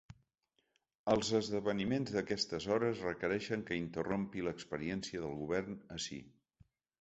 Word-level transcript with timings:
Els 1.15 1.27
esdeveniments 1.39 2.13
d’aquestes 2.15 2.67
hores 2.77 3.03
requereixen 3.09 3.67
que 3.69 3.77
interrompi 3.83 4.47
l’experiència 4.49 5.23
del 5.27 5.37
govern 5.43 5.79
ací. 5.99 6.19